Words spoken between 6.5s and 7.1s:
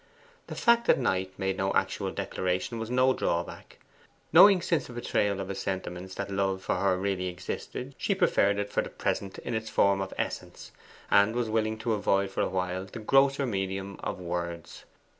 for her